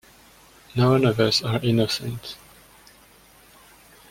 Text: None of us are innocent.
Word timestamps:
None 0.75 1.05
of 1.05 1.19
us 1.19 1.43
are 1.43 1.61
innocent. 1.61 2.35